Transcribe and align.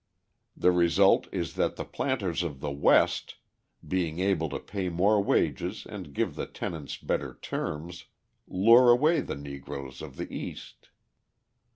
The 0.57 0.71
result 0.71 1.27
is 1.31 1.53
that 1.53 1.75
the 1.75 1.85
planters 1.85 2.41
of 2.41 2.59
the 2.59 2.71
West, 2.71 3.35
being 3.87 4.17
able 4.17 4.49
to 4.49 4.57
pay 4.59 4.89
more 4.89 5.21
wages 5.23 5.85
and 5.87 6.11
give 6.11 6.33
the 6.33 6.47
tenants 6.47 6.97
better 6.97 7.37
terms, 7.39 8.05
lure 8.47 8.89
away 8.89 9.21
the 9.21 9.35
Negroes 9.35 10.01
of 10.01 10.15
the 10.15 10.33
East. 10.35 10.89